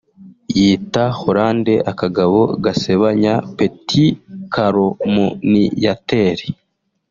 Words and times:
yita 0.59 1.03
Hollande 1.19 1.75
akagabo 1.91 2.39
gasebanya 2.63 3.33
(petit 3.57 4.17
calomniateur) 4.53 6.37